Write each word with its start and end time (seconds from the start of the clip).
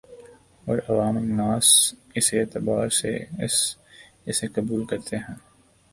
اور 0.67 0.77
عوام 0.89 1.17
الناس 1.17 1.67
اسی 2.15 2.39
اعتبار 2.39 2.89
سے 2.99 3.15
اسے 4.27 4.47
قبول 4.47 4.85
کرتے 4.85 5.17
ہیں 5.17 5.35